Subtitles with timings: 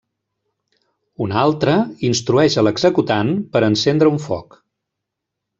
[1.25, 1.75] Una altra
[2.09, 4.61] instrueix a l'executant per encendre un foc.